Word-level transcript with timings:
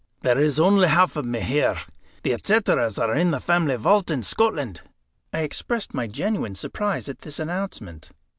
"There 0.21 0.39
is 0.39 0.59
only 0.59 0.87
half 0.87 1.15
of 1.15 1.25
me 1.25 1.41
here 1.41 1.77
the 2.23 2.33
etceteras 2.33 2.97
are 2.97 3.13
in 3.13 3.29
the 3.29 3.39
family 3.39 3.75
vault 3.75 4.09
in 4.09 4.23
Scotland." 4.23 4.81
I 5.31 5.41
expressed 5.41 5.93
my 5.93 6.07
genuine 6.07 6.55
surprise 6.55 7.07
at 7.07 7.19
this 7.19 7.37
announcement. 7.37 8.09